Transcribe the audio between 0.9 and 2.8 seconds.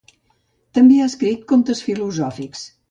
ha escrit contes filosòfics.